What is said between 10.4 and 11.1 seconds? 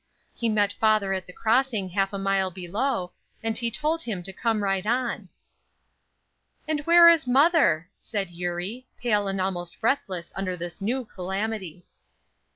this new